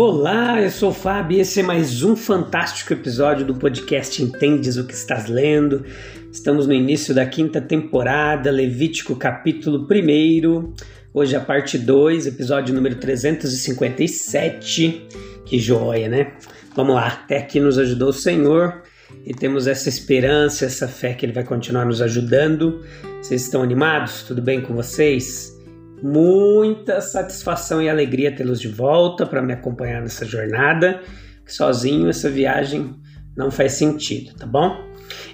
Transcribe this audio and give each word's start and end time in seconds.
Olá, 0.00 0.62
eu 0.62 0.70
sou 0.70 0.90
o 0.90 0.94
Fábio 0.94 1.38
e 1.38 1.40
esse 1.40 1.58
é 1.58 1.62
mais 1.64 2.04
um 2.04 2.14
fantástico 2.14 2.92
episódio 2.92 3.44
do 3.44 3.56
podcast 3.56 4.22
Entendes 4.22 4.76
o 4.76 4.86
que 4.86 4.94
estás 4.94 5.26
lendo. 5.26 5.84
Estamos 6.30 6.68
no 6.68 6.72
início 6.72 7.12
da 7.12 7.26
quinta 7.26 7.60
temporada, 7.60 8.48
Levítico 8.48 9.16
capítulo 9.16 9.88
1. 9.90 10.72
Hoje 11.12 11.34
a 11.34 11.40
parte 11.40 11.76
2, 11.76 12.28
episódio 12.28 12.72
número 12.72 12.94
357. 12.94 15.08
Que 15.44 15.58
joia, 15.58 16.08
né? 16.08 16.30
Vamos 16.76 16.94
lá, 16.94 17.08
até 17.08 17.38
aqui 17.38 17.58
nos 17.58 17.76
ajudou 17.76 18.10
o 18.10 18.12
Senhor 18.12 18.82
e 19.26 19.34
temos 19.34 19.66
essa 19.66 19.88
esperança, 19.88 20.64
essa 20.64 20.86
fé 20.86 21.12
que 21.12 21.26
Ele 21.26 21.32
vai 21.32 21.42
continuar 21.42 21.84
nos 21.84 22.00
ajudando. 22.00 22.84
Vocês 23.20 23.42
estão 23.42 23.64
animados? 23.64 24.22
Tudo 24.22 24.40
bem 24.40 24.60
com 24.60 24.76
vocês? 24.76 25.57
Muita 26.02 27.00
satisfação 27.00 27.82
e 27.82 27.88
alegria 27.88 28.34
tê-los 28.34 28.60
de 28.60 28.68
volta 28.68 29.26
para 29.26 29.42
me 29.42 29.52
acompanhar 29.52 30.00
nessa 30.00 30.24
jornada. 30.24 31.00
Sozinho 31.46 32.08
essa 32.08 32.30
viagem 32.30 32.94
não 33.36 33.50
faz 33.50 33.72
sentido, 33.72 34.34
tá 34.34 34.46
bom? 34.46 34.76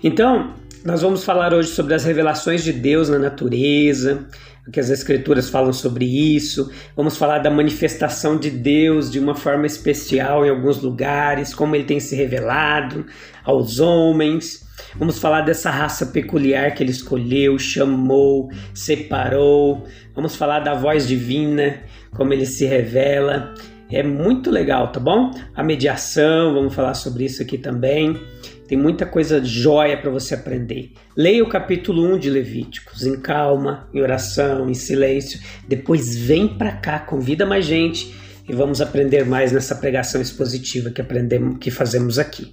Então, 0.03 0.55
nós 0.85 1.01
vamos 1.01 1.25
falar 1.25 1.55
hoje 1.55 1.71
sobre 1.71 1.95
as 1.95 2.05
revelações 2.05 2.63
de 2.63 2.71
Deus 2.71 3.09
na 3.09 3.19
natureza, 3.19 4.27
o 4.69 4.71
que 4.71 4.79
as 4.79 4.91
escrituras 4.91 5.49
falam 5.49 5.73
sobre 5.73 6.05
isso. 6.05 6.71
Vamos 6.95 7.17
falar 7.17 7.39
da 7.39 7.51
manifestação 7.51 8.37
de 8.37 8.51
Deus 8.51 9.11
de 9.11 9.19
uma 9.19 9.35
forma 9.35 9.67
especial 9.67 10.45
em 10.45 10.51
alguns 10.51 10.83
lugares, 10.83 11.55
como 11.55 11.75
ele 11.75 11.85
tem 11.85 11.99
se 12.01 12.15
revelado 12.15 13.07
aos 13.43 13.81
homens. 13.81 14.67
Vamos 14.97 15.19
falar 15.19 15.41
dessa 15.41 15.71
raça 15.71 16.07
peculiar 16.07 16.75
que 16.75 16.83
ele 16.83 16.91
escolheu, 16.91 17.59
chamou, 17.59 18.51
separou. 18.75 19.87
Vamos 20.15 20.37
falar 20.37 20.61
da 20.61 20.75
voz 20.75 21.09
divina, 21.09 21.81
como 22.15 22.35
ele 22.35 22.45
se 22.45 22.67
revela. 22.67 23.55
É 23.91 24.03
muito 24.03 24.51
legal, 24.51 24.93
tá 24.93 25.01
bom? 25.01 25.31
A 25.55 25.63
mediação, 25.63 26.53
vamos 26.53 26.75
falar 26.75 26.93
sobre 26.93 27.25
isso 27.25 27.41
aqui 27.41 27.57
também. 27.57 28.21
Tem 28.67 28.79
muita 28.79 29.05
coisa 29.05 29.45
jóia 29.45 29.97
para 29.97 30.11
você 30.11 30.35
aprender. 30.35 30.93
Leia 31.17 31.45
o 31.45 31.49
capítulo 31.49 32.03
1 32.15 32.19
de 32.19 32.31
Levíticos 32.31 33.05
em 33.05 33.21
calma, 33.21 33.89
em 33.93 34.01
oração, 34.01 34.71
em 34.71 34.75
silêncio. 34.75 35.39
Depois 35.69 36.17
vem 36.17 36.49
para 36.49 36.73
cá, 36.73 36.99
convida 36.99 37.45
mais 37.45 37.67
gente 37.67 38.15
e 38.49 38.53
vamos 38.55 38.81
aprender 38.81 39.25
mais 39.27 39.53
nessa 39.53 39.75
pregação 39.75 40.21
expositiva 40.21 40.91
que 40.91 41.01
aprendemos, 41.01 41.59
que 41.59 41.71
fazemos 41.71 42.19
aqui. 42.19 42.51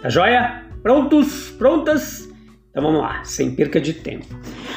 Tá 0.00 0.08
joia? 0.08 0.64
Prontos? 0.82 1.50
Prontas? 1.56 2.31
Então 2.72 2.84
vamos 2.84 3.02
lá, 3.02 3.22
sem 3.22 3.54
perca 3.54 3.78
de 3.78 3.92
tempo. 3.92 4.24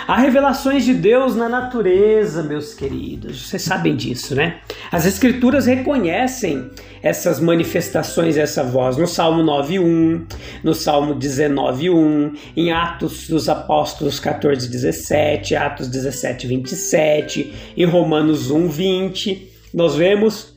Há 0.05 0.17
revelações 0.17 0.83
de 0.83 0.93
Deus 0.93 1.33
na 1.33 1.47
natureza, 1.47 2.43
meus 2.43 2.73
queridos. 2.73 3.47
Vocês 3.47 3.61
sabem 3.61 3.95
disso, 3.95 4.35
né? 4.35 4.59
As 4.91 5.05
escrituras 5.05 5.65
reconhecem 5.65 6.69
essas 7.02 7.39
manifestações, 7.39 8.36
essa 8.36 8.65
voz 8.65 8.97
no 8.97 9.08
Salmo 9.08 9.42
9:1, 9.42 10.25
no 10.61 10.73
Salmo 10.73 11.15
19:1, 11.15 12.33
em 12.58 12.70
Atos 12.70 13.30
dos 13.30 13.47
Apóstolos 13.47 14.20
14:17, 14.20 15.55
Atos 15.55 15.87
17:27, 15.87 17.53
em 17.77 17.86
Romanos 17.86 18.52
1:20. 18.52 19.49
Nós 19.73 19.95
vemos 19.95 20.53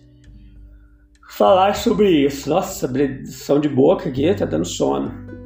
falar 1.31 1.77
sobre 1.77 2.11
isso. 2.11 2.51
Nossa, 2.51 2.91
som 3.27 3.61
de 3.61 3.69
boca 3.69 4.09
aqui, 4.09 4.35
tá 4.35 4.45
dando 4.45 4.65
sono. 4.65 5.38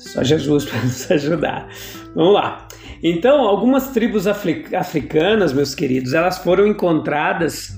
Só 0.00 0.24
Jesus 0.24 0.64
para 0.66 0.80
nos 0.80 1.10
ajudar. 1.10 1.68
Vamos 2.14 2.34
lá. 2.34 2.66
Então, 3.02 3.40
algumas 3.40 3.90
tribos 3.90 4.26
africanas, 4.26 5.52
meus 5.52 5.74
queridos, 5.74 6.12
elas 6.12 6.38
foram 6.38 6.66
encontradas 6.66 7.72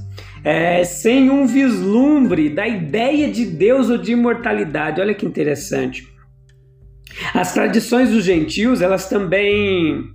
é, 0.45 0.83
sem 0.85 1.31
um 1.31 1.47
vislumbre 1.47 2.49
da 2.49 2.67
ideia 2.67 3.31
de 3.31 3.45
Deus 3.45 3.89
ou 3.89 3.99
de 3.99 4.13
imortalidade. 4.13 5.01
Olha 5.01 5.15
que 5.15 5.27
interessante. 5.27 6.09
As 7.35 7.53
tradições 7.53 8.11
dos 8.11 8.25
gentios, 8.25 8.81
elas 8.81 9.09
também 9.09 10.11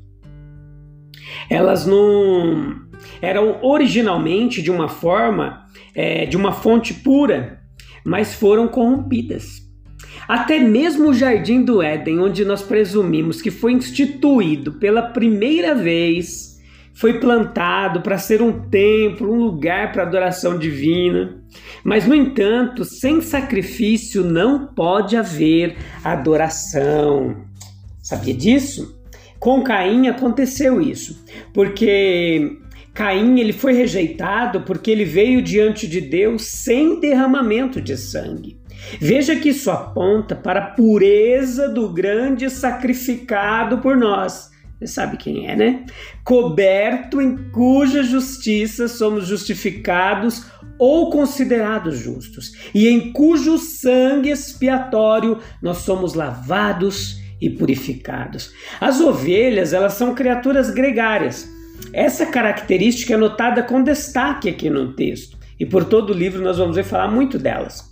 elas 1.49 1.85
não 1.85 2.75
eram 3.21 3.59
originalmente 3.63 4.61
de 4.61 4.69
uma 4.69 4.89
forma 4.89 5.65
é, 5.95 6.25
de 6.25 6.35
uma 6.35 6.51
fonte 6.51 6.93
pura, 6.93 7.61
mas 8.05 8.33
foram 8.33 8.67
corrompidas. 8.67 9.66
Até 10.27 10.59
mesmo 10.59 11.09
o 11.09 11.13
jardim 11.13 11.63
do 11.63 11.81
Éden, 11.81 12.19
onde 12.19 12.43
nós 12.43 12.61
presumimos 12.61 13.41
que 13.41 13.49
foi 13.49 13.71
instituído 13.71 14.73
pela 14.73 15.01
primeira 15.01 15.73
vez, 15.73 16.57
foi 16.93 17.19
plantado 17.19 18.01
para 18.01 18.17
ser 18.17 18.41
um 18.41 18.67
templo, 18.69 19.31
um 19.31 19.39
lugar 19.39 19.91
para 19.91 20.03
adoração 20.03 20.57
divina. 20.57 21.41
Mas, 21.83 22.05
no 22.05 22.13
entanto, 22.13 22.83
sem 22.83 23.21
sacrifício 23.21 24.23
não 24.23 24.67
pode 24.67 25.15
haver 25.15 25.77
adoração. 26.03 27.45
Sabia 28.01 28.33
disso? 28.33 28.99
Com 29.39 29.63
Caim 29.63 30.07
aconteceu 30.07 30.81
isso, 30.81 31.23
porque 31.53 32.57
Caim 32.93 33.39
ele 33.39 33.53
foi 33.53 33.73
rejeitado 33.73 34.61
porque 34.61 34.89
ele 34.89 35.05
veio 35.05 35.41
diante 35.41 35.87
de 35.87 36.01
Deus 36.01 36.47
sem 36.47 36.99
derramamento 36.99 37.79
de 37.79 37.95
sangue. 37.95 38.56
Veja 38.99 39.35
que 39.35 39.49
isso 39.49 39.69
aponta 39.69 40.35
para 40.35 40.59
a 40.59 40.65
pureza 40.71 41.69
do 41.69 41.89
grande 41.89 42.49
sacrificado 42.49 43.79
por 43.79 43.97
nós. 43.97 44.51
Você 44.79 44.87
sabe 44.87 45.17
quem 45.17 45.49
é, 45.49 45.55
né? 45.55 45.85
Coberto 46.23 47.19
em 47.19 47.49
cuja 47.51 48.03
justiça 48.03 48.87
somos 48.87 49.27
justificados 49.27 50.45
ou 50.77 51.09
considerados 51.09 51.97
justos, 51.97 52.51
e 52.73 52.87
em 52.87 53.11
cujo 53.11 53.57
sangue 53.57 54.29
expiatório 54.29 55.39
nós 55.59 55.77
somos 55.77 56.13
lavados 56.13 57.19
e 57.41 57.49
purificados. 57.49 58.51
As 58.79 59.01
ovelhas, 59.01 59.73
elas 59.73 59.93
são 59.93 60.13
criaturas 60.13 60.69
gregárias 60.69 61.49
essa 61.93 62.25
característica 62.25 63.13
é 63.13 63.17
notada 63.17 63.63
com 63.63 63.81
destaque 63.81 64.49
aqui 64.49 64.69
no 64.69 64.93
texto, 64.93 65.37
e 65.59 65.65
por 65.65 65.85
todo 65.85 66.11
o 66.11 66.17
livro 66.17 66.43
nós 66.43 66.57
vamos 66.57 66.75
ver 66.75 66.83
falar 66.83 67.07
muito 67.07 67.37
delas. 67.37 67.86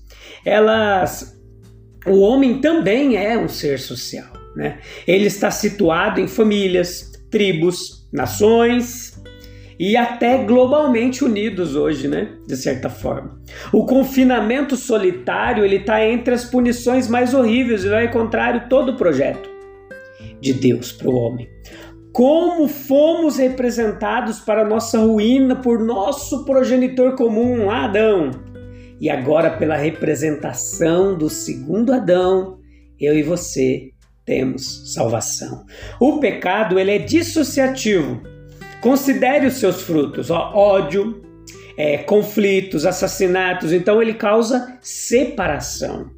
Elas, 0.46 1.38
o 2.06 2.20
homem 2.20 2.62
também 2.62 3.18
é 3.18 3.38
um 3.38 3.48
ser 3.48 3.80
social, 3.80 4.32
né? 4.56 4.80
Ele 5.08 5.26
está 5.26 5.50
situado 5.50 6.22
em 6.22 6.28
famílias, 6.28 7.12
tribos, 7.32 8.08
nações 8.14 9.22
e 9.80 9.98
até 9.98 10.44
globalmente 10.44 11.26
unidos 11.26 11.76
hoje, 11.76 12.08
né? 12.08 12.30
De 12.48 12.56
certa 12.56 12.90
forma. 12.90 13.42
O 13.74 13.86
confinamento 13.86 14.78
solitário 14.78 15.66
ele 15.66 15.78
está 15.78 16.06
entre 16.06 16.34
as 16.34 16.46
punições 16.46 17.08
mais 17.08 17.34
horríveis 17.34 17.84
e 17.84 17.90
vai 17.90 18.12
contrário 18.12 18.70
todo 18.70 18.92
o 18.92 18.96
projeto 18.96 19.50
de 20.40 20.54
Deus 20.54 20.92
para 20.92 21.10
o 21.10 21.16
homem 21.16 21.50
como 22.16 22.70
fomos 22.70 23.36
representados 23.36 24.40
para 24.40 24.64
nossa 24.64 25.00
ruína 25.00 25.54
por 25.58 25.80
nosso 25.80 26.46
progenitor 26.46 27.14
comum, 27.18 27.70
Adão. 27.70 28.32
E 29.00 29.10
agora, 29.10 29.58
pela 29.58 29.76
representação 29.76 31.18
do 31.18 31.30
segundo 31.30 31.94
Adão, 31.94 32.60
eu 33.00 33.18
e 33.18 33.24
você 33.24 33.92
temos 34.26 34.94
salvação. 34.94 35.66
O 36.00 36.20
pecado 36.20 36.80
ele 36.80 36.92
é 36.92 36.98
dissociativo. 36.98 38.22
Considere 38.82 39.46
os 39.46 39.56
seus 39.56 39.82
frutos: 39.82 40.30
ó, 40.32 40.52
ódio, 40.54 41.22
é, 41.78 41.98
conflitos, 42.00 42.86
assassinatos. 42.86 43.72
Então 43.72 44.02
ele 44.02 44.14
causa 44.14 44.78
separação. 44.82 46.10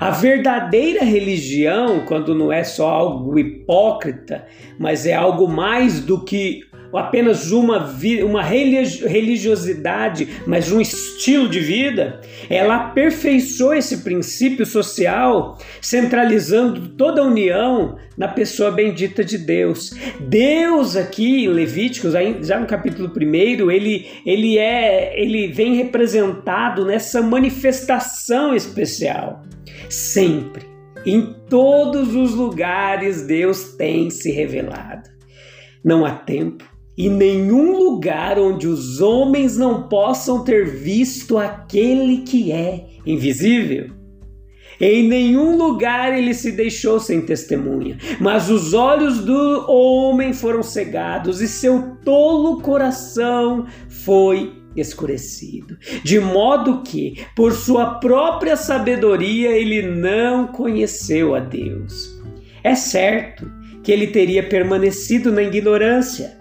A 0.00 0.10
verdadeira 0.10 1.04
religião, 1.04 2.04
quando 2.04 2.34
não 2.34 2.52
é 2.52 2.64
só 2.64 2.88
algo 2.88 3.38
hipócrita, 3.38 4.44
mas 4.78 5.06
é 5.06 5.14
algo 5.14 5.46
mais 5.46 6.00
do 6.00 6.24
que 6.24 6.62
apenas 6.96 7.50
uma, 7.50 7.92
uma 8.24 8.42
religiosidade, 8.42 10.28
mas 10.46 10.70
um 10.70 10.80
estilo 10.80 11.48
de 11.48 11.60
vida, 11.60 12.20
ela 12.48 12.76
aperfeiçoou 12.76 13.74
esse 13.74 13.98
princípio 13.98 14.64
social, 14.64 15.58
centralizando 15.80 16.88
toda 16.90 17.20
a 17.20 17.24
união 17.24 17.96
na 18.16 18.28
pessoa 18.28 18.70
bendita 18.70 19.24
de 19.24 19.38
Deus. 19.38 19.90
Deus 20.20 20.96
aqui 20.96 21.44
em 21.44 21.48
Levíticos, 21.48 22.12
já 22.42 22.60
no 22.60 22.66
capítulo 22.66 23.10
1, 23.16 23.70
ele, 23.70 24.06
ele 24.24 24.58
é 24.58 25.20
ele 25.20 25.48
vem 25.48 25.74
representado 25.76 26.84
nessa 26.84 27.22
manifestação 27.22 28.54
especial. 28.54 29.42
Sempre, 29.88 30.66
em 31.06 31.34
todos 31.48 32.14
os 32.14 32.34
lugares 32.34 33.26
Deus 33.26 33.74
tem 33.76 34.10
se 34.10 34.30
revelado. 34.30 35.08
Não 35.84 36.04
há 36.04 36.12
tempo 36.12 36.73
e 36.96 37.08
nenhum 37.08 37.76
lugar 37.76 38.38
onde 38.38 38.68
os 38.68 39.00
homens 39.00 39.56
não 39.56 39.88
possam 39.88 40.44
ter 40.44 40.66
visto 40.66 41.38
aquele 41.38 42.18
que 42.18 42.52
é 42.52 42.86
invisível. 43.04 43.90
Em 44.80 45.06
nenhum 45.06 45.56
lugar 45.56 46.16
ele 46.16 46.34
se 46.34 46.52
deixou 46.52 46.98
sem 46.98 47.20
testemunha, 47.20 47.96
mas 48.20 48.50
os 48.50 48.74
olhos 48.74 49.18
do 49.18 49.70
homem 49.70 50.32
foram 50.32 50.62
cegados 50.62 51.40
e 51.40 51.48
seu 51.48 51.96
tolo 52.04 52.60
coração 52.60 53.66
foi 53.88 54.52
escurecido, 54.76 55.78
de 56.02 56.18
modo 56.18 56.82
que, 56.82 57.24
por 57.36 57.52
sua 57.52 57.94
própria 58.00 58.56
sabedoria, 58.56 59.52
ele 59.52 59.82
não 59.82 60.48
conheceu 60.48 61.36
a 61.36 61.38
Deus. 61.38 62.20
É 62.64 62.74
certo 62.74 63.48
que 63.84 63.92
ele 63.92 64.08
teria 64.08 64.42
permanecido 64.42 65.30
na 65.30 65.42
ignorância 65.42 66.36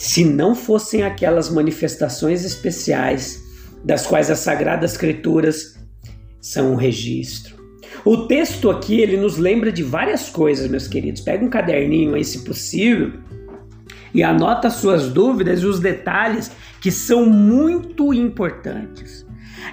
se 0.00 0.24
não 0.24 0.54
fossem 0.54 1.02
aquelas 1.02 1.50
manifestações 1.50 2.42
especiais 2.42 3.44
das 3.84 4.06
quais 4.06 4.30
as 4.30 4.38
sagradas 4.38 4.92
escrituras 4.92 5.78
são 6.40 6.72
um 6.72 6.74
registro. 6.74 7.54
O 8.02 8.26
texto 8.26 8.70
aqui 8.70 8.98
ele 8.98 9.18
nos 9.18 9.36
lembra 9.36 9.70
de 9.70 9.82
várias 9.82 10.30
coisas, 10.30 10.70
meus 10.70 10.88
queridos. 10.88 11.20
Pega 11.20 11.44
um 11.44 11.50
caderninho 11.50 12.14
aí, 12.14 12.24
se 12.24 12.38
possível, 12.44 13.12
e 14.14 14.22
anota 14.22 14.70
suas 14.70 15.10
dúvidas 15.10 15.60
e 15.60 15.66
os 15.66 15.80
detalhes 15.80 16.50
que 16.80 16.90
são 16.90 17.26
muito 17.26 18.14
importantes. 18.14 19.26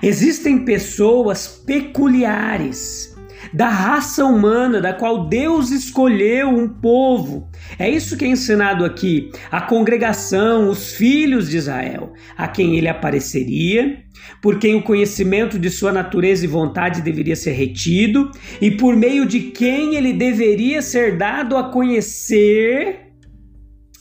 Existem 0.04 0.66
pessoas 0.66 1.48
peculiares 1.66 3.17
da 3.54 3.70
raça 3.70 4.26
humana, 4.26 4.82
da 4.82 4.94
qual 4.94 5.28
Deus 5.28 5.72
escolheu 5.72 6.50
um 6.50 6.68
povo. 6.68 7.50
É 7.78 7.90
isso 7.90 8.18
que 8.18 8.26
é 8.26 8.28
ensinado 8.28 8.84
aqui. 8.84 9.32
A 9.52 9.62
congregação, 9.62 10.70
os 10.70 10.94
filhos 10.94 11.50
de 11.50 11.58
Israel, 11.58 12.14
a 12.38 12.48
quem 12.48 12.78
ele 12.78 12.88
apareceria, 12.88 14.04
por 14.42 14.60
quem 14.60 14.76
o 14.76 14.84
conhecimento 14.84 15.58
de 15.58 15.70
sua 15.70 15.92
natureza 15.92 16.46
e 16.46 16.48
vontade 16.48 17.02
deveria 17.02 17.36
ser 17.36 17.52
retido, 17.52 18.32
e 18.62 18.72
por 18.72 18.96
meio 18.96 19.26
de 19.26 19.40
quem 19.40 19.96
ele 19.96 20.14
deveria 20.14 20.82
ser 20.82 21.18
dado 21.18 21.56
a 21.58 21.72
conhecer 21.72 23.08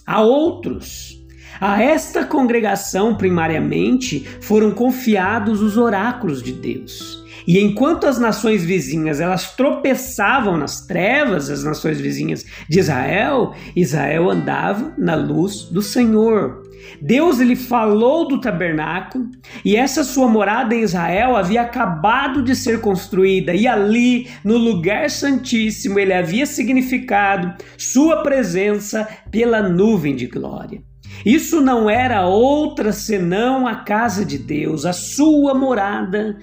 a 0.07 0.21
outros. 0.21 1.17
A 1.61 1.83
esta 1.83 2.25
congregação, 2.25 3.17
primariamente, 3.17 4.21
foram 4.43 4.71
confiados 4.73 5.63
os 5.63 5.77
oráculos 5.77 6.43
de 6.43 6.53
Deus. 6.53 7.25
E 7.47 7.61
enquanto 7.61 8.07
as 8.07 8.19
nações 8.19 8.65
vizinhas 8.65 9.21
elas 9.21 9.55
tropeçavam 9.55 10.57
nas 10.57 10.85
trevas, 10.87 11.49
as 11.49 11.63
nações 11.63 12.01
vizinhas 12.01 12.45
de 12.69 12.81
Israel, 12.81 13.55
Israel 13.75 14.31
andava 14.31 14.95
na 14.99 15.15
luz 15.15 15.63
do 15.63 15.81
Senhor. 15.81 16.67
Deus 17.01 17.41
ele 17.41 17.57
falou 17.57 18.27
do 18.27 18.41
tabernáculo 18.41 19.29
e 19.65 19.77
essa 19.77 20.03
sua 20.03 20.29
morada 20.29 20.75
em 20.75 20.83
Israel 20.83 21.37
havia 21.37 21.63
acabado 21.63 22.43
de 22.43 22.55
ser 22.55 22.81
construída 22.81 23.55
e 23.55 23.67
ali 23.67 24.29
no 24.45 24.57
lugar 24.57 25.11
santíssimo 25.11 25.99
ele 25.99 26.13
havia 26.13 26.47
significado 26.47 27.55
sua 27.77 28.23
presença 28.23 29.07
pela 29.31 29.63
nuvem 29.69 30.15
de 30.15 30.27
glória. 30.27 30.83
Isso 31.25 31.61
não 31.61 31.89
era 31.89 32.27
outra 32.27 32.93
senão 32.93 33.67
a 33.67 33.77
casa 33.77 34.25
de 34.25 34.39
Deus, 34.39 34.85
a 34.85 34.93
sua 34.93 35.55
morada 35.55 36.37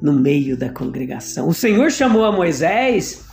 no 0.00 0.12
meio 0.12 0.56
da 0.56 0.68
congregação. 0.68 1.48
O 1.48 1.54
Senhor 1.54 1.90
chamou 1.90 2.24
a 2.24 2.32
Moisés, 2.32 3.24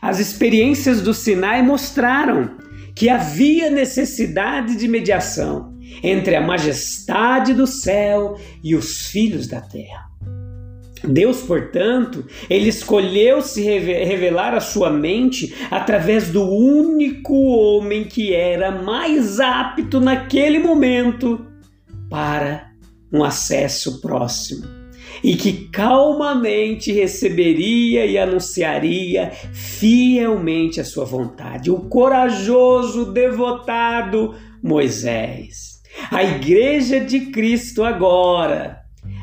as 0.00 0.18
experiências 0.18 1.00
do 1.00 1.12
Sinai 1.12 1.62
mostraram 1.62 2.56
que 2.94 3.08
havia 3.08 3.70
necessidade 3.70 4.76
de 4.76 4.86
mediação 4.86 5.74
entre 6.02 6.36
a 6.36 6.40
majestade 6.40 7.52
do 7.52 7.66
céu 7.66 8.38
e 8.62 8.74
os 8.74 9.08
filhos 9.08 9.46
da 9.46 9.60
terra. 9.60 10.04
Deus, 11.06 11.42
portanto, 11.42 12.24
ele 12.48 12.68
escolheu 12.68 13.42
se 13.42 13.62
revelar 13.62 14.54
à 14.54 14.60
sua 14.60 14.90
mente 14.90 15.54
através 15.70 16.30
do 16.30 16.42
único 16.48 17.34
homem 17.34 18.04
que 18.04 18.32
era 18.32 18.70
mais 18.70 19.38
apto 19.38 20.00
naquele 20.00 20.58
momento 20.58 21.46
para 22.08 22.70
um 23.12 23.22
acesso 23.22 24.00
próximo 24.00 24.83
e 25.22 25.36
que 25.36 25.68
calmamente 25.68 26.92
receberia 26.92 28.06
e 28.06 28.18
anunciaria 28.18 29.30
fielmente 29.52 30.80
a 30.80 30.84
sua 30.84 31.04
vontade. 31.04 31.70
O 31.70 31.80
corajoso, 31.88 33.12
devotado 33.12 34.34
Moisés. 34.62 35.80
A 36.10 36.22
igreja 36.24 37.00
de 37.00 37.20
Cristo 37.26 37.84
agora, 37.84 38.80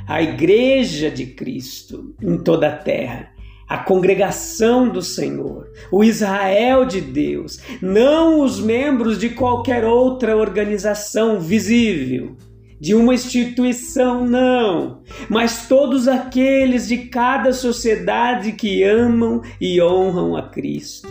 a 0.08 0.22
igreja 0.22 1.10
de 1.10 1.28
Cristo 1.28 2.16
em 2.22 2.38
toda 2.38 2.68
a 2.68 2.76
terra. 2.76 3.30
A 3.68 3.78
congregação 3.78 4.90
do 4.90 5.02
Senhor, 5.02 5.72
o 5.90 6.04
Israel 6.04 6.84
de 6.84 7.00
Deus, 7.00 7.58
não 7.82 8.42
os 8.42 8.60
membros 8.60 9.18
de 9.18 9.30
qualquer 9.30 9.86
outra 9.86 10.36
organização 10.36 11.40
visível 11.40 12.36
de 12.82 12.96
uma 12.96 13.14
instituição, 13.14 14.26
não, 14.26 15.04
mas 15.30 15.68
todos 15.68 16.08
aqueles 16.08 16.88
de 16.88 16.98
cada 17.10 17.54
sociedade 17.54 18.54
que 18.54 18.84
amam 18.84 19.44
e 19.62 19.80
honram 19.80 20.36
a 20.36 20.50
Cristo. 20.50 21.08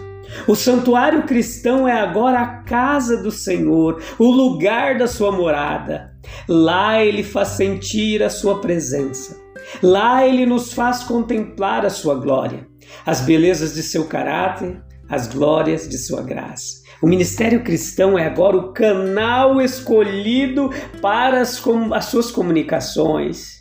O 0.49 0.57
santuário 0.57 1.23
cristão 1.23 1.87
é 1.87 1.93
agora 1.93 2.41
a 2.41 2.63
casa 2.63 3.23
do 3.23 3.31
Senhor, 3.31 4.03
o 4.19 4.33
lugar 4.33 4.99
da 4.99 5.07
sua 5.07 5.31
morada. 5.31 6.13
Lá 6.49 7.01
ele 7.05 7.23
faz 7.23 7.51
sentir 7.51 8.21
a 8.21 8.31
sua 8.31 8.61
presença. 8.61 9.41
Lá 9.81 10.27
ele 10.27 10.45
nos 10.47 10.73
faz 10.73 11.05
contemplar 11.05 11.87
a 11.87 11.91
sua 11.91 12.17
glória, 12.17 12.67
as 13.07 13.21
belezas 13.21 13.75
de 13.75 13.83
seu 13.85 14.07
caráter, 14.07 14.83
as 15.11 15.27
glórias 15.27 15.89
de 15.89 15.99
sua 15.99 16.23
graça. 16.23 16.81
O 17.03 17.07
ministério 17.07 17.65
cristão 17.65 18.19
é 18.19 18.27
agora 18.27 18.57
o 18.57 18.73
canal 18.73 19.61
escolhido 19.61 20.71
para 21.03 21.41
as, 21.41 21.63
as 21.93 22.05
suas 22.07 22.31
comunicações. 22.31 23.61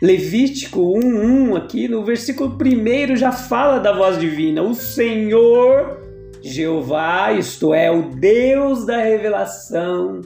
Levítico 0.00 0.80
1:1 0.98 1.56
aqui 1.56 1.88
no 1.88 2.04
versículo 2.04 2.56
1 2.56 3.16
já 3.16 3.32
fala 3.32 3.78
da 3.78 3.92
voz 3.92 4.18
divina. 4.18 4.62
O 4.62 4.74
Senhor 4.74 5.98
Jeová, 6.42 7.32
isto 7.32 7.74
é, 7.74 7.90
o 7.90 8.10
Deus 8.10 8.86
da 8.86 8.98
revelação, 8.98 10.20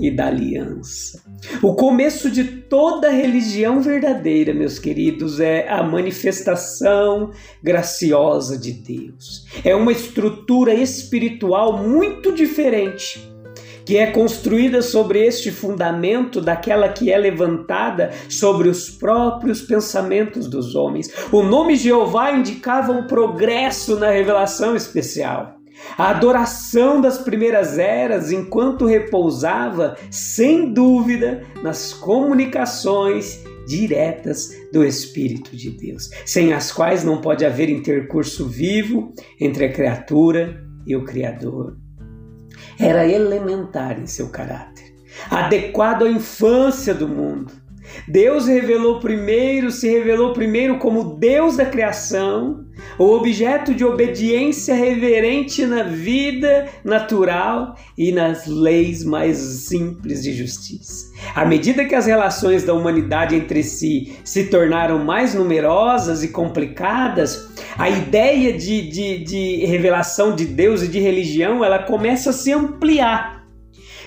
e 0.00 0.10
da 0.10 0.28
aliança. 0.28 1.22
O 1.62 1.74
começo 1.74 2.30
de 2.30 2.44
toda 2.44 3.10
religião 3.10 3.80
verdadeira, 3.80 4.52
meus 4.52 4.78
queridos, 4.78 5.40
é 5.40 5.68
a 5.68 5.82
manifestação 5.82 7.30
graciosa 7.62 8.58
de 8.58 8.72
Deus. 8.72 9.46
É 9.64 9.74
uma 9.74 9.92
estrutura 9.92 10.74
espiritual 10.74 11.78
muito 11.78 12.32
diferente 12.32 13.30
que 13.84 13.96
é 13.96 14.06
construída 14.06 14.82
sobre 14.82 15.26
este 15.26 15.50
fundamento 15.50 16.40
daquela 16.40 16.88
que 16.88 17.10
é 17.10 17.18
levantada 17.18 18.12
sobre 18.28 18.68
os 18.68 18.88
próprios 18.88 19.62
pensamentos 19.62 20.46
dos 20.46 20.76
homens. 20.76 21.10
O 21.32 21.42
nome 21.42 21.74
Jeová 21.74 22.30
indicava 22.30 22.92
um 22.92 23.08
progresso 23.08 23.98
na 23.98 24.10
revelação 24.10 24.76
especial. 24.76 25.59
A 25.96 26.10
adoração 26.10 27.00
das 27.00 27.18
primeiras 27.18 27.78
eras, 27.78 28.30
enquanto 28.30 28.86
repousava, 28.86 29.96
sem 30.10 30.72
dúvida, 30.72 31.42
nas 31.62 31.92
comunicações 31.92 33.44
diretas 33.66 34.50
do 34.72 34.84
Espírito 34.84 35.56
de 35.56 35.70
Deus, 35.70 36.10
sem 36.24 36.52
as 36.52 36.72
quais 36.72 37.04
não 37.04 37.20
pode 37.20 37.44
haver 37.44 37.68
intercurso 37.68 38.46
vivo 38.46 39.12
entre 39.40 39.66
a 39.66 39.72
criatura 39.72 40.60
e 40.86 40.96
o 40.96 41.04
Criador. 41.04 41.76
Era 42.78 43.06
elementar 43.06 44.00
em 44.00 44.06
seu 44.06 44.28
caráter, 44.28 44.84
adequado 45.30 46.04
à 46.04 46.10
infância 46.10 46.94
do 46.94 47.06
mundo, 47.06 47.52
Deus 48.06 48.46
revelou 48.46 49.00
primeiro, 49.00 49.70
se 49.70 49.88
revelou 49.88 50.32
primeiro 50.32 50.78
como 50.78 51.16
Deus 51.16 51.56
da 51.56 51.66
criação, 51.66 52.64
o 52.98 53.04
objeto 53.12 53.74
de 53.74 53.84
obediência 53.84 54.74
reverente 54.74 55.64
na 55.66 55.82
vida 55.82 56.68
natural 56.84 57.74
e 57.96 58.12
nas 58.12 58.46
leis 58.46 59.04
mais 59.04 59.36
simples 59.38 60.22
de 60.22 60.32
justiça. 60.32 61.10
À 61.34 61.44
medida 61.44 61.84
que 61.84 61.94
as 61.94 62.06
relações 62.06 62.64
da 62.64 62.74
humanidade 62.74 63.34
entre 63.34 63.62
si 63.62 64.16
se 64.24 64.44
tornaram 64.44 65.04
mais 65.04 65.34
numerosas 65.34 66.22
e 66.22 66.28
complicadas, 66.28 67.50
a 67.78 67.88
ideia 67.88 68.52
de, 68.52 68.88
de, 68.88 69.18
de 69.24 69.66
revelação 69.66 70.34
de 70.34 70.44
Deus 70.44 70.82
e 70.82 70.88
de 70.88 70.98
religião 70.98 71.64
ela 71.64 71.78
começa 71.78 72.30
a 72.30 72.34
se 72.34 72.52
ampliar. 72.52 73.39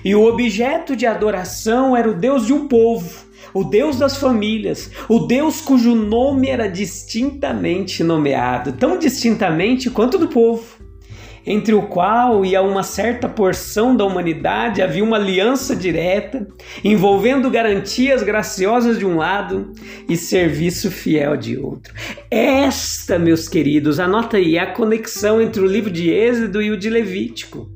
E 0.04 0.16
o 0.16 0.26
objeto 0.26 0.96
de 0.96 1.06
adoração 1.06 1.96
era 1.96 2.10
o 2.10 2.14
Deus 2.14 2.46
de 2.46 2.54
um 2.54 2.68
povo 2.68 3.34
o 3.54 3.64
Deus 3.64 4.00
das 4.00 4.18
famílias, 4.18 4.90
o 5.08 5.20
Deus 5.20 5.62
cujo 5.62 5.94
nome 5.94 6.50
era 6.50 6.68
distintamente 6.68 8.04
nomeado, 8.04 8.74
tão 8.74 8.98
distintamente 8.98 9.92
quanto 9.92 10.18
do 10.18 10.28
povo, 10.28 10.64
entre 11.46 11.74
o 11.74 11.84
qual 11.84 12.46
e 12.46 12.56
a 12.56 12.62
uma 12.62 12.84
certa 12.84 13.28
porção 13.28 13.96
da 13.96 14.06
humanidade 14.06 14.82
havia 14.82 15.04
uma 15.04 15.18
aliança 15.18 15.76
direta, 15.76 16.48
envolvendo 16.84 17.52
garantias 17.52 18.24
graciosas 18.24 18.98
de 18.98 19.06
um 19.06 19.18
lado 19.18 19.72
e 20.08 20.16
serviço 20.16 20.90
fiel 20.90 21.36
de 21.36 21.58
outro. 21.58 21.94
Esta, 22.32 23.20
meus 23.20 23.48
queridos, 23.48 24.00
anota 24.00 24.38
aí, 24.38 24.56
é 24.58 24.62
a 24.62 24.74
conexão 24.74 25.42
entre 25.42 25.62
o 25.62 25.68
livro 25.68 25.92
de 25.92 26.10
Êxodo 26.10 26.62
e 26.62 26.72
o 26.72 26.78
de 26.78 26.90
Levítico 26.90 27.73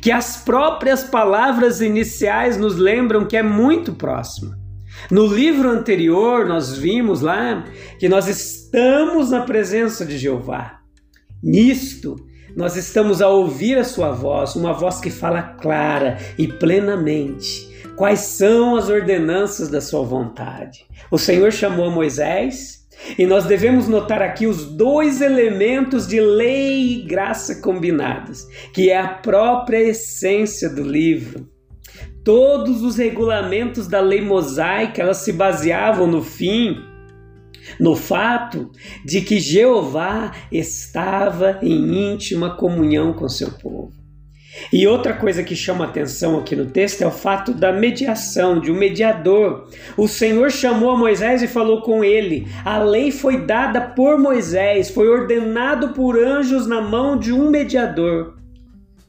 que 0.00 0.10
as 0.10 0.38
próprias 0.38 1.02
palavras 1.02 1.80
iniciais 1.80 2.56
nos 2.56 2.76
lembram 2.76 3.26
que 3.26 3.36
é 3.36 3.42
muito 3.42 3.92
próxima. 3.94 4.58
No 5.10 5.26
livro 5.26 5.70
anterior, 5.70 6.46
nós 6.46 6.76
vimos 6.76 7.20
lá 7.20 7.64
que 7.98 8.08
nós 8.08 8.28
estamos 8.28 9.30
na 9.30 9.42
presença 9.42 10.04
de 10.04 10.18
Jeová. 10.18 10.80
Nisto, 11.42 12.16
nós 12.56 12.76
estamos 12.76 13.22
a 13.22 13.28
ouvir 13.28 13.78
a 13.78 13.84
sua 13.84 14.10
voz, 14.10 14.56
uma 14.56 14.72
voz 14.72 15.00
que 15.00 15.10
fala 15.10 15.42
clara 15.42 16.18
e 16.36 16.48
plenamente. 16.48 17.70
Quais 17.96 18.20
são 18.20 18.76
as 18.76 18.88
ordenanças 18.88 19.68
da 19.68 19.80
sua 19.80 20.02
vontade? 20.02 20.86
O 21.10 21.18
Senhor 21.18 21.52
chamou 21.52 21.90
Moisés 21.90 22.79
e 23.18 23.26
nós 23.26 23.44
devemos 23.46 23.88
notar 23.88 24.22
aqui 24.22 24.46
os 24.46 24.64
dois 24.64 25.20
elementos 25.20 26.06
de 26.06 26.20
lei 26.20 26.92
e 26.92 27.02
graça 27.02 27.60
combinados, 27.60 28.46
que 28.72 28.90
é 28.90 28.98
a 28.98 29.08
própria 29.08 29.78
essência 29.78 30.68
do 30.68 30.82
livro. 30.82 31.48
Todos 32.24 32.82
os 32.82 32.96
regulamentos 32.96 33.86
da 33.86 34.00
lei 34.00 34.20
mosaica, 34.20 35.02
elas 35.02 35.18
se 35.18 35.32
baseavam 35.32 36.06
no 36.06 36.22
fim 36.22 36.76
no 37.78 37.94
fato 37.94 38.70
de 39.04 39.20
que 39.20 39.38
Jeová 39.38 40.32
estava 40.50 41.58
em 41.62 42.12
íntima 42.12 42.56
comunhão 42.56 43.12
com 43.12 43.28
seu 43.28 43.52
povo. 43.52 43.99
E 44.72 44.86
outra 44.86 45.12
coisa 45.12 45.42
que 45.42 45.54
chama 45.54 45.84
atenção 45.84 46.38
aqui 46.38 46.56
no 46.56 46.66
texto 46.66 47.02
é 47.02 47.06
o 47.06 47.10
fato 47.10 47.52
da 47.54 47.72
mediação, 47.72 48.60
de 48.60 48.70
um 48.70 48.76
mediador. 48.76 49.68
O 49.96 50.08
Senhor 50.08 50.50
chamou 50.50 50.90
a 50.90 50.96
Moisés 50.96 51.42
e 51.42 51.48
falou 51.48 51.82
com 51.82 52.04
ele. 52.04 52.46
A 52.64 52.78
lei 52.78 53.10
foi 53.10 53.44
dada 53.44 53.80
por 53.80 54.18
Moisés, 54.18 54.90
foi 54.90 55.08
ordenado 55.08 55.90
por 55.90 56.18
anjos 56.18 56.66
na 56.66 56.80
mão 56.80 57.18
de 57.18 57.32
um 57.32 57.50
mediador 57.50 58.40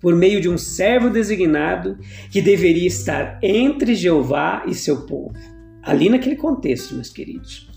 por 0.02 0.16
meio 0.16 0.42
de 0.42 0.50
um 0.50 0.58
servo 0.58 1.10
designado 1.10 1.98
que 2.32 2.42
deveria 2.42 2.88
estar 2.88 3.40
entre 3.42 3.94
Jeová 3.94 4.64
e 4.68 4.74
seu 4.74 5.06
povo. 5.06 5.38
Ali 5.84 6.10
naquele 6.10 6.36
contexto, 6.36 6.96
meus 6.96 7.10
queridos. 7.10 7.70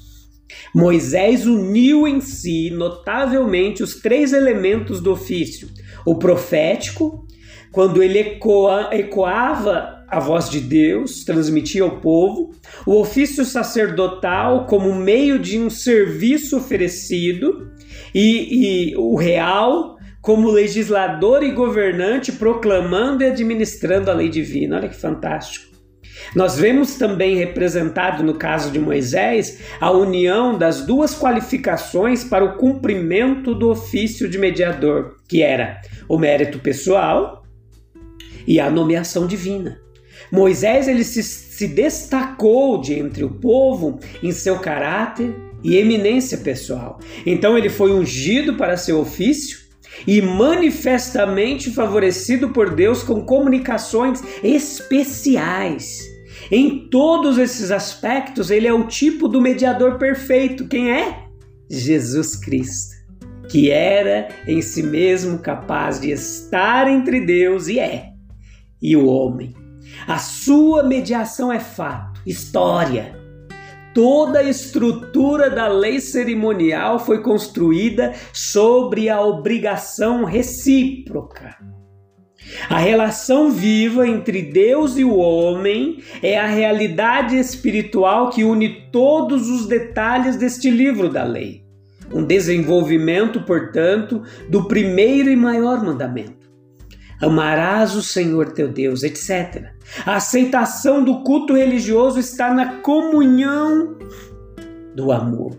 Moisés 0.74 1.46
uniu 1.46 2.06
em 2.06 2.20
si 2.20 2.70
notavelmente 2.70 3.82
os 3.82 3.96
três 3.96 4.32
elementos 4.32 5.00
do 5.00 5.12
ofício: 5.12 5.68
o 6.04 6.16
profético, 6.16 7.23
quando 7.74 8.00
ele 8.00 8.20
ecoa, 8.20 8.90
ecoava 8.92 10.04
a 10.08 10.20
voz 10.20 10.48
de 10.48 10.60
Deus, 10.60 11.24
transmitia 11.24 11.82
ao 11.82 11.98
povo, 11.98 12.52
o 12.86 13.00
ofício 13.00 13.44
sacerdotal 13.44 14.64
como 14.66 14.94
meio 14.94 15.40
de 15.40 15.58
um 15.58 15.68
serviço 15.68 16.56
oferecido, 16.56 17.72
e, 18.14 18.92
e 18.92 18.96
o 18.96 19.16
real 19.16 19.96
como 20.22 20.52
legislador 20.52 21.42
e 21.42 21.50
governante, 21.50 22.30
proclamando 22.30 23.24
e 23.24 23.26
administrando 23.26 24.08
a 24.08 24.14
lei 24.14 24.28
divina. 24.28 24.76
Olha 24.76 24.88
que 24.88 24.94
fantástico. 24.94 25.74
Nós 26.32 26.56
vemos 26.56 26.94
também 26.94 27.34
representado 27.36 28.22
no 28.22 28.34
caso 28.34 28.70
de 28.70 28.78
Moisés 28.78 29.60
a 29.80 29.90
união 29.90 30.56
das 30.56 30.86
duas 30.86 31.18
qualificações 31.18 32.22
para 32.22 32.44
o 32.44 32.56
cumprimento 32.56 33.52
do 33.52 33.68
ofício 33.68 34.28
de 34.28 34.38
mediador, 34.38 35.16
que 35.28 35.42
era 35.42 35.80
o 36.08 36.16
mérito 36.16 36.60
pessoal 36.60 37.43
e 38.46 38.60
a 38.60 38.70
nomeação 38.70 39.26
divina. 39.26 39.80
Moisés 40.30 40.88
ele 40.88 41.04
se, 41.04 41.22
se 41.22 41.68
destacou 41.68 42.80
de 42.80 42.94
entre 42.94 43.24
o 43.24 43.30
povo 43.30 43.98
em 44.22 44.32
seu 44.32 44.58
caráter 44.58 45.34
e 45.62 45.76
eminência 45.76 46.38
pessoal. 46.38 46.98
Então 47.24 47.56
ele 47.56 47.68
foi 47.68 47.92
ungido 47.92 48.54
para 48.54 48.76
seu 48.76 49.00
ofício 49.00 49.58
e 50.06 50.20
manifestamente 50.20 51.70
favorecido 51.70 52.50
por 52.50 52.74
Deus 52.74 53.02
com 53.02 53.24
comunicações 53.24 54.22
especiais. 54.42 56.02
Em 56.50 56.88
todos 56.90 57.38
esses 57.38 57.70
aspectos, 57.70 58.50
ele 58.50 58.66
é 58.66 58.72
o 58.72 58.86
tipo 58.86 59.28
do 59.28 59.40
mediador 59.40 59.96
perfeito. 59.98 60.68
Quem 60.68 60.92
é? 60.92 61.24
Jesus 61.70 62.36
Cristo, 62.36 62.94
que 63.48 63.70
era 63.70 64.28
em 64.46 64.60
si 64.60 64.82
mesmo 64.82 65.38
capaz 65.38 66.00
de 66.00 66.10
estar 66.10 66.86
entre 66.86 67.20
Deus 67.24 67.68
e 67.68 67.78
é, 67.78 68.13
e 68.84 68.94
o 68.94 69.06
homem. 69.06 69.52
A 70.06 70.18
sua 70.18 70.84
mediação 70.84 71.50
é 71.50 71.58
fato, 71.58 72.20
história 72.24 73.24
Toda 73.94 74.40
a 74.40 74.42
estrutura 74.42 75.48
da 75.48 75.68
lei 75.68 76.00
cerimonial 76.00 76.98
foi 76.98 77.22
construída 77.22 78.12
sobre 78.32 79.08
a 79.08 79.20
obrigação 79.20 80.24
recíproca. 80.24 81.56
A 82.68 82.78
relação 82.78 83.52
viva 83.52 84.06
entre 84.06 84.42
Deus 84.42 84.98
e 84.98 85.04
o 85.04 85.14
homem 85.14 86.02
é 86.20 86.36
a 86.36 86.46
realidade 86.46 87.38
espiritual 87.38 88.30
que 88.30 88.42
une 88.42 88.90
todos 88.90 89.48
os 89.48 89.66
detalhes 89.66 90.36
deste 90.36 90.68
livro 90.68 91.08
da 91.08 91.22
lei. 91.22 91.62
Um 92.12 92.24
desenvolvimento, 92.24 93.42
portanto, 93.42 94.22
do 94.50 94.66
primeiro 94.66 95.30
e 95.30 95.36
maior 95.36 95.82
mandamento 95.84 96.43
amarás 97.24 97.94
o 97.94 98.02
Senhor 98.02 98.52
teu 98.52 98.68
Deus, 98.68 99.02
etc. 99.02 99.72
A 100.04 100.16
aceitação 100.16 101.02
do 101.02 101.22
culto 101.22 101.54
religioso 101.54 102.18
está 102.18 102.52
na 102.52 102.76
comunhão 102.80 103.96
do 104.94 105.10
amor. 105.10 105.56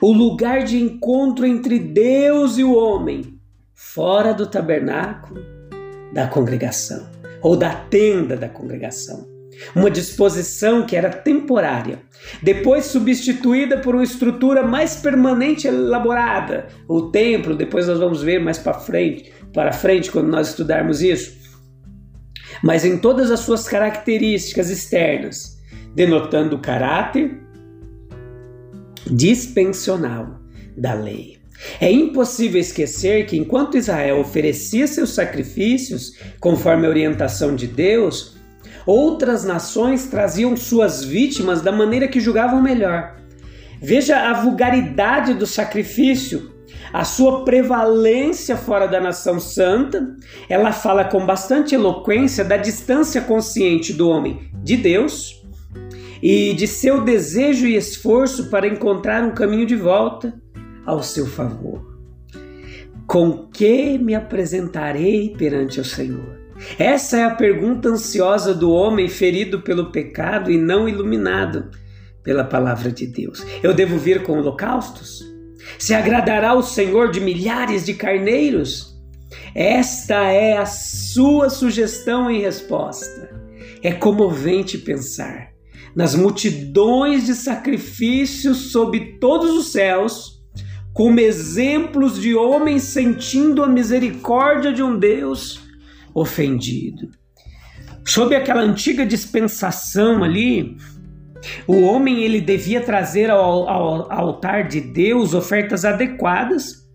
O 0.00 0.12
lugar 0.12 0.64
de 0.64 0.78
encontro 0.78 1.46
entre 1.46 1.78
Deus 1.78 2.58
e 2.58 2.64
o 2.64 2.74
homem, 2.74 3.38
fora 3.74 4.34
do 4.34 4.46
tabernáculo 4.46 5.40
da 6.12 6.26
congregação 6.26 7.06
ou 7.42 7.56
da 7.56 7.72
tenda 7.72 8.36
da 8.36 8.48
congregação. 8.48 9.36
Uma 9.74 9.90
disposição 9.90 10.84
que 10.84 10.96
era 10.96 11.08
temporária, 11.08 11.98
depois 12.42 12.86
substituída 12.86 13.78
por 13.78 13.94
uma 13.94 14.04
estrutura 14.04 14.62
mais 14.62 14.96
permanente 14.96 15.66
elaborada, 15.66 16.66
o 16.86 17.10
templo, 17.10 17.54
depois 17.54 17.86
nós 17.86 17.98
vamos 17.98 18.22
ver 18.22 18.38
mais 18.38 18.58
para 18.58 18.74
frente, 18.74 19.32
para 19.56 19.72
frente 19.72 20.12
quando 20.12 20.28
nós 20.28 20.50
estudarmos 20.50 21.00
isso, 21.00 21.34
mas 22.62 22.84
em 22.84 22.98
todas 22.98 23.30
as 23.30 23.40
suas 23.40 23.66
características 23.66 24.68
externas, 24.68 25.58
denotando 25.94 26.56
o 26.56 26.58
caráter 26.60 27.40
dispensional 29.10 30.38
da 30.76 30.92
lei. 30.92 31.38
É 31.80 31.90
impossível 31.90 32.60
esquecer 32.60 33.24
que 33.24 33.38
enquanto 33.38 33.78
Israel 33.78 34.20
oferecia 34.20 34.86
seus 34.86 35.14
sacrifícios 35.14 36.12
conforme 36.38 36.86
a 36.86 36.90
orientação 36.90 37.56
de 37.56 37.66
Deus, 37.66 38.36
outras 38.84 39.42
nações 39.42 40.04
traziam 40.04 40.54
suas 40.54 41.02
vítimas 41.02 41.62
da 41.62 41.72
maneira 41.72 42.08
que 42.08 42.20
julgavam 42.20 42.60
melhor. 42.60 43.16
Veja 43.80 44.28
a 44.28 44.34
vulgaridade 44.34 45.32
do 45.32 45.46
sacrifício 45.46 46.55
a 46.96 47.04
sua 47.04 47.44
prevalência 47.44 48.56
fora 48.56 48.86
da 48.86 48.98
nação 48.98 49.38
santa, 49.38 50.16
ela 50.48 50.72
fala 50.72 51.04
com 51.04 51.26
bastante 51.26 51.74
eloquência 51.74 52.42
da 52.42 52.56
distância 52.56 53.20
consciente 53.20 53.92
do 53.92 54.08
homem 54.08 54.50
de 54.64 54.78
Deus 54.78 55.44
e 56.22 56.54
de 56.54 56.66
seu 56.66 57.04
desejo 57.04 57.66
e 57.66 57.76
esforço 57.76 58.48
para 58.48 58.66
encontrar 58.66 59.22
um 59.22 59.32
caminho 59.32 59.66
de 59.66 59.76
volta 59.76 60.40
ao 60.86 61.02
seu 61.02 61.26
favor. 61.26 61.84
Com 63.06 63.46
que 63.48 63.98
me 63.98 64.14
apresentarei 64.14 65.34
perante 65.36 65.78
o 65.78 65.84
Senhor? 65.84 66.40
Essa 66.78 67.18
é 67.18 67.24
a 67.24 67.34
pergunta 67.34 67.90
ansiosa 67.90 68.54
do 68.54 68.72
homem 68.72 69.06
ferido 69.06 69.60
pelo 69.60 69.92
pecado 69.92 70.50
e 70.50 70.56
não 70.56 70.88
iluminado 70.88 71.70
pela 72.22 72.42
palavra 72.42 72.90
de 72.90 73.06
Deus. 73.06 73.44
Eu 73.62 73.74
devo 73.74 73.98
vir 73.98 74.22
com 74.22 74.38
holocaustos? 74.38 75.35
Se 75.78 75.94
agradará 75.94 76.54
o 76.54 76.62
Senhor 76.62 77.10
de 77.10 77.20
milhares 77.20 77.84
de 77.84 77.94
carneiros? 77.94 78.96
Esta 79.54 80.30
é 80.30 80.56
a 80.56 80.66
sua 80.66 81.50
sugestão 81.50 82.30
em 82.30 82.40
resposta. 82.40 83.30
É 83.82 83.92
comovente 83.92 84.78
pensar 84.78 85.56
nas 85.96 86.14
multidões 86.14 87.24
de 87.24 87.34
sacrifícios 87.34 88.70
sob 88.70 89.18
todos 89.18 89.52
os 89.52 89.72
céus, 89.72 90.42
como 90.92 91.20
exemplos 91.20 92.20
de 92.20 92.34
homens 92.34 92.82
sentindo 92.82 93.64
a 93.64 93.66
misericórdia 93.66 94.74
de 94.74 94.82
um 94.82 94.98
Deus 94.98 95.62
ofendido. 96.14 97.08
Sob 98.06 98.36
aquela 98.36 98.60
antiga 98.60 99.06
dispensação 99.06 100.22
ali, 100.22 100.76
o 101.66 101.82
homem 101.82 102.22
ele 102.22 102.40
devia 102.40 102.80
trazer 102.80 103.30
ao, 103.30 103.68
ao, 103.68 104.12
ao 104.12 104.26
altar 104.28 104.68
de 104.68 104.80
Deus 104.80 105.34
ofertas 105.34 105.84
adequadas, 105.84 106.86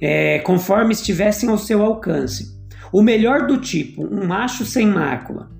é, 0.00 0.38
conforme 0.40 0.92
estivessem 0.92 1.48
ao 1.48 1.58
seu 1.58 1.82
alcance. 1.82 2.54
O 2.92 3.02
melhor 3.02 3.46
do 3.46 3.58
tipo, 3.58 4.04
um 4.04 4.26
macho 4.26 4.64
sem 4.64 4.86
mácula. 4.86 5.50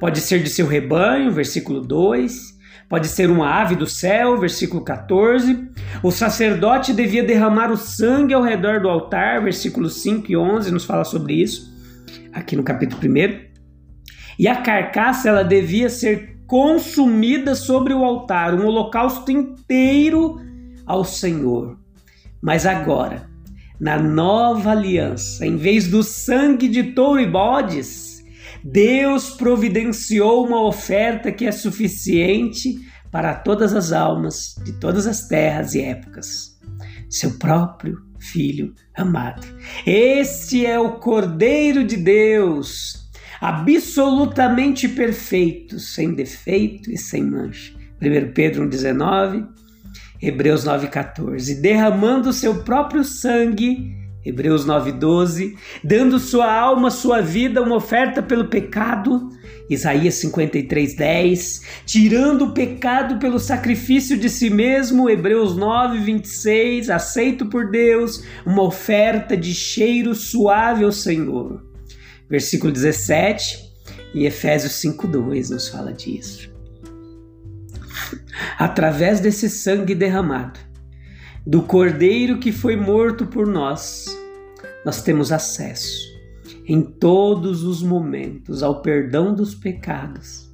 Pode 0.00 0.20
ser 0.20 0.42
de 0.42 0.48
seu 0.48 0.66
rebanho, 0.66 1.32
versículo 1.32 1.80
2. 1.80 2.58
Pode 2.88 3.08
ser 3.08 3.30
uma 3.30 3.60
ave 3.60 3.76
do 3.76 3.86
céu, 3.86 4.38
versículo 4.38 4.82
14. 4.82 5.68
O 6.02 6.10
sacerdote 6.10 6.94
devia 6.94 7.22
derramar 7.22 7.70
o 7.70 7.76
sangue 7.76 8.32
ao 8.32 8.42
redor 8.42 8.80
do 8.80 8.88
altar, 8.88 9.42
versículos 9.42 10.00
5 10.02 10.32
e 10.32 10.36
11 10.36 10.70
nos 10.70 10.84
fala 10.84 11.04
sobre 11.04 11.34
isso, 11.34 11.70
aqui 12.32 12.56
no 12.56 12.62
capítulo 12.62 13.00
1. 13.02 13.48
E 14.38 14.48
a 14.48 14.56
carcaça 14.62 15.28
ela 15.28 15.42
devia 15.42 15.90
ser 15.90 16.37
consumida 16.48 17.54
sobre 17.54 17.92
o 17.92 18.02
altar, 18.02 18.54
um 18.54 18.66
holocausto 18.66 19.30
inteiro 19.30 20.40
ao 20.86 21.04
Senhor. 21.04 21.78
Mas 22.40 22.64
agora, 22.64 23.28
na 23.78 23.98
nova 23.98 24.70
aliança, 24.70 25.46
em 25.46 25.56
vez 25.56 25.86
do 25.88 26.02
sangue 26.02 26.66
de 26.66 26.94
touro 26.94 27.20
e 27.20 27.26
bodes, 27.26 28.24
Deus 28.64 29.30
providenciou 29.30 30.46
uma 30.46 30.66
oferta 30.66 31.30
que 31.30 31.46
é 31.46 31.52
suficiente 31.52 32.78
para 33.10 33.34
todas 33.34 33.74
as 33.74 33.92
almas 33.92 34.54
de 34.64 34.72
todas 34.72 35.06
as 35.06 35.28
terras 35.28 35.74
e 35.74 35.82
épocas. 35.82 36.58
Seu 37.10 37.38
próprio 37.38 38.08
Filho 38.18 38.74
amado. 38.96 39.46
Este 39.86 40.66
é 40.66 40.78
o 40.78 40.98
Cordeiro 40.98 41.84
de 41.84 41.96
Deus 41.96 43.07
absolutamente 43.40 44.88
perfeito, 44.88 45.78
sem 45.78 46.14
defeito 46.14 46.90
e 46.90 46.96
sem 46.96 47.22
mancha. 47.22 47.72
1 48.00 48.32
Pedro 48.32 48.68
1,19, 48.68 49.46
Hebreus 50.20 50.64
9,14. 50.64 51.60
Derramando 51.60 52.32
seu 52.32 52.62
próprio 52.62 53.04
sangue, 53.04 53.96
Hebreus 54.24 54.66
9,12, 54.66 55.56
dando 55.82 56.18
sua 56.18 56.52
alma, 56.52 56.90
sua 56.90 57.20
vida, 57.20 57.62
uma 57.62 57.76
oferta 57.76 58.22
pelo 58.22 58.48
pecado, 58.48 59.30
Isaías 59.70 60.14
53:10, 60.14 61.62
tirando 61.84 62.46
o 62.46 62.52
pecado 62.52 63.18
pelo 63.18 63.38
sacrifício 63.38 64.16
de 64.16 64.28
si 64.28 64.50
mesmo, 64.50 65.08
Hebreus 65.08 65.56
9:26, 65.56 66.90
aceito 66.90 67.46
por 67.46 67.70
Deus, 67.70 68.22
uma 68.44 68.62
oferta 68.62 69.36
de 69.36 69.54
cheiro 69.54 70.14
suave 70.14 70.84
ao 70.84 70.92
Senhor. 70.92 71.67
Versículo 72.28 72.72
17 72.72 73.72
e 74.14 74.26
Efésios 74.26 74.72
5:2 74.72 75.50
nos 75.50 75.68
fala 75.68 75.92
disso. 75.92 76.50
Através 78.58 79.20
desse 79.20 79.48
sangue 79.48 79.94
derramado, 79.94 80.58
do 81.46 81.62
Cordeiro 81.62 82.38
que 82.38 82.52
foi 82.52 82.76
morto 82.76 83.26
por 83.26 83.46
nós, 83.46 84.06
nós 84.84 85.02
temos 85.02 85.32
acesso 85.32 86.08
em 86.66 86.82
todos 86.82 87.62
os 87.62 87.82
momentos 87.82 88.62
ao 88.62 88.82
perdão 88.82 89.34
dos 89.34 89.54
pecados 89.54 90.47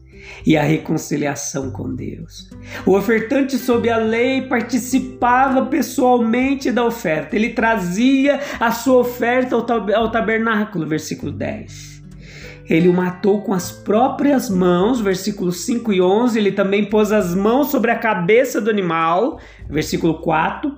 e 0.47 0.57
à 0.57 0.63
reconciliação 0.63 1.71
com 1.71 1.95
Deus. 1.95 2.49
O 2.87 2.97
ofertante 2.97 3.57
sob 3.57 3.89
a 3.89 3.99
lei 3.99 4.43
participava 4.43 5.67
pessoalmente 5.67 6.71
da 6.71 6.85
oferta, 6.85 7.37
ele 7.37 7.51
trazia 7.51 8.41
a 8.59 8.71
sua 8.71 8.99
oferta 8.99 9.55
ao 9.57 10.11
tabernáculo, 10.11 10.87
versículo 10.87 11.33
10. 11.33 11.95
Ele 12.69 12.89
o 12.89 12.95
matou 12.95 13.43
com 13.43 13.53
as 13.53 13.71
próprias 13.71 14.49
mãos, 14.49 15.01
versículos 15.01 15.67
5 15.67 15.93
e 15.93 16.01
11. 16.01 16.39
Ele 16.39 16.53
também 16.53 16.89
pôs 16.89 17.13
as 17.13 17.35
mãos 17.35 17.71
sobre 17.71 17.91
a 17.91 17.99
cabeça 17.99 18.61
do 18.61 18.71
animal, 18.71 19.39
versículo 19.69 20.21
4. 20.21 20.75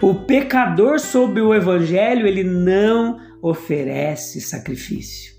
O 0.00 0.14
pecador 0.14 0.98
sob 0.98 1.40
o 1.40 1.54
evangelho, 1.54 2.26
ele 2.26 2.44
não 2.44 3.18
oferece 3.42 4.40
sacrifício. 4.40 5.32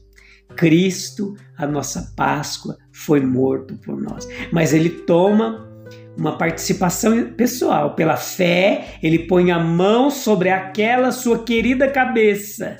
Cristo, 0.55 1.35
a 1.57 1.65
nossa 1.65 2.13
Páscoa, 2.15 2.75
foi 2.91 3.21
morto 3.21 3.75
por 3.75 3.99
nós. 3.99 4.27
Mas 4.51 4.73
ele 4.73 4.89
toma 4.89 5.69
uma 6.17 6.37
participação 6.37 7.31
pessoal. 7.35 7.95
Pela 7.95 8.17
fé, 8.17 8.95
ele 9.01 9.19
põe 9.19 9.51
a 9.51 9.59
mão 9.59 10.09
sobre 10.09 10.49
aquela 10.49 11.11
sua 11.11 11.43
querida 11.43 11.87
cabeça. 11.89 12.77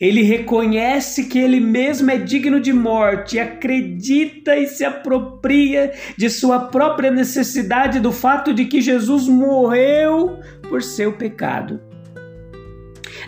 Ele 0.00 0.22
reconhece 0.22 1.24
que 1.24 1.40
ele 1.40 1.58
mesmo 1.58 2.08
é 2.08 2.16
digno 2.16 2.60
de 2.60 2.72
morte, 2.72 3.38
acredita 3.38 4.56
e 4.56 4.68
se 4.68 4.84
apropria 4.84 5.92
de 6.16 6.30
sua 6.30 6.60
própria 6.60 7.10
necessidade 7.10 7.98
do 7.98 8.12
fato 8.12 8.54
de 8.54 8.64
que 8.66 8.80
Jesus 8.80 9.26
morreu 9.26 10.38
por 10.68 10.84
seu 10.84 11.14
pecado. 11.14 11.80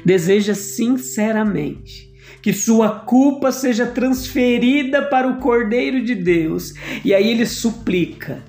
Deseja 0.04 0.54
sinceramente 0.54 2.10
que 2.42 2.53
sua 2.53 2.90
culpa 3.00 3.53
seja 3.53 3.87
transferida 3.87 5.03
para 5.03 5.29
o 5.29 5.38
Cordeiro 5.38 6.03
de 6.05 6.14
Deus. 6.14 6.74
E 7.05 7.14
aí 7.14 7.31
ele 7.31 7.46
suplica 7.46 8.42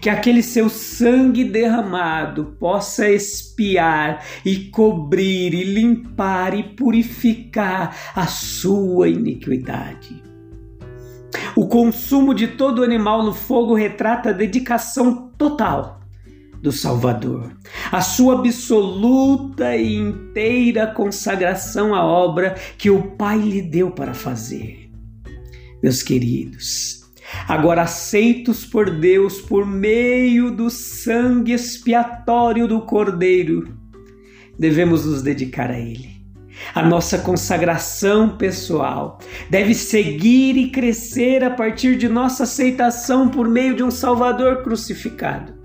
que 0.00 0.08
aquele 0.08 0.42
seu 0.42 0.68
sangue 0.68 1.44
derramado 1.44 2.56
possa 2.58 3.10
espiar 3.10 4.24
e 4.44 4.56
cobrir 4.70 5.54
e 5.54 5.64
limpar 5.64 6.58
e 6.58 6.62
purificar 6.62 7.94
a 8.14 8.26
sua 8.26 9.08
iniquidade. 9.08 10.22
O 11.54 11.66
consumo 11.66 12.34
de 12.34 12.48
todo 12.48 12.82
animal 12.82 13.22
no 13.22 13.32
fogo 13.32 13.74
retrata 13.74 14.30
a 14.30 14.32
dedicação 14.32 15.30
total 15.36 16.05
do 16.66 16.72
Salvador, 16.72 17.52
a 17.92 18.00
sua 18.00 18.40
absoluta 18.40 19.76
e 19.76 19.94
inteira 19.94 20.84
consagração 20.88 21.94
à 21.94 22.04
obra 22.04 22.56
que 22.76 22.90
o 22.90 23.12
Pai 23.12 23.38
lhe 23.38 23.62
deu 23.62 23.92
para 23.92 24.12
fazer. 24.12 24.90
Meus 25.80 26.02
queridos, 26.02 27.08
agora 27.46 27.82
aceitos 27.82 28.66
por 28.66 28.90
Deus 28.90 29.40
por 29.40 29.64
meio 29.64 30.50
do 30.50 30.68
sangue 30.68 31.52
expiatório 31.52 32.66
do 32.66 32.80
Cordeiro, 32.80 33.72
devemos 34.58 35.06
nos 35.06 35.22
dedicar 35.22 35.70
a 35.70 35.78
Ele. 35.78 36.16
A 36.74 36.82
nossa 36.82 37.18
consagração 37.18 38.36
pessoal 38.36 39.20
deve 39.48 39.72
seguir 39.72 40.56
e 40.56 40.72
crescer 40.72 41.44
a 41.44 41.50
partir 41.50 41.96
de 41.96 42.08
nossa 42.08 42.42
aceitação 42.42 43.28
por 43.28 43.48
meio 43.48 43.76
de 43.76 43.84
um 43.84 43.90
Salvador 43.92 44.64
crucificado 44.64 45.55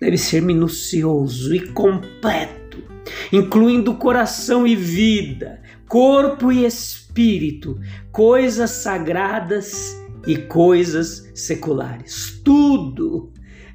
deve 0.00 0.16
ser 0.16 0.40
minucioso 0.40 1.54
e 1.54 1.60
completo, 1.72 2.82
incluindo 3.30 3.94
coração 3.94 4.66
e 4.66 4.74
vida, 4.74 5.60
corpo 5.86 6.50
e 6.50 6.64
espírito, 6.64 7.78
coisas 8.10 8.70
sagradas 8.70 9.94
e 10.26 10.36
coisas 10.36 11.30
seculares. 11.34 12.40
Tudo, 12.42 13.32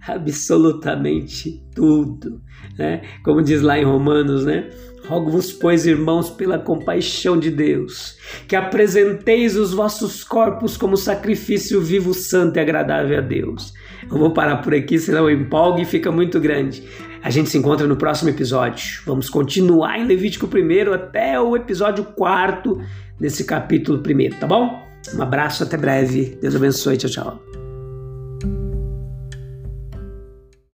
absolutamente 0.08 1.64
tudo. 1.76 2.42
Né? 2.78 3.02
Como 3.24 3.42
diz 3.42 3.62
lá 3.62 3.78
em 3.78 3.86
Romanos, 3.86 4.46
né? 4.46 4.70
Rogo-vos, 5.08 5.52
pois, 5.52 5.86
irmãos, 5.86 6.32
pela 6.32 6.58
compaixão 6.58 7.40
de 7.40 7.52
Deus, 7.52 8.18
que 8.48 8.56
apresenteis 8.56 9.56
os 9.56 9.72
vossos 9.72 10.24
corpos 10.24 10.78
como 10.78 10.98
sacrifício 10.98 11.80
vivo, 11.80 12.12
santo 12.12 12.58
e 12.58 12.60
agradável 12.60 13.20
a 13.20 13.22
Deus. 13.22 13.72
Eu 14.04 14.18
vou 14.18 14.32
parar 14.32 14.58
por 14.58 14.74
aqui, 14.74 15.00
senão 15.00 15.30
eu 15.30 15.40
empolgo 15.40 15.80
e 15.80 15.86
fica 15.86 16.12
muito 16.12 16.40
grande. 16.40 16.84
A 17.24 17.30
gente 17.30 17.50
se 17.50 17.58
encontra 17.58 17.88
no 17.88 17.96
próximo 17.96 18.30
episódio. 18.30 19.02
Vamos 19.06 19.30
continuar 19.30 20.00
em 20.00 20.06
Levítico 20.06 20.48
1 20.48 20.94
até 20.94 21.40
o 21.40 21.56
episódio 21.56 22.04
4 22.04 22.80
desse 23.20 23.44
capítulo 23.44 23.98
1, 24.00 24.40
tá 24.40 24.48
bom? 24.48 24.80
Um 25.16 25.22
abraço, 25.22 25.64
até 25.64 25.78
breve. 25.78 26.38
Deus 26.42 26.56
abençoe. 26.56 26.98
Tchau, 26.98 27.10
tchau. 27.10 27.65